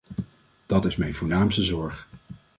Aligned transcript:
Dat 0.65 0.85
is 0.85 0.95
mijn 0.95 1.13
voornaamste 1.13 1.63
zorg. 1.63 2.07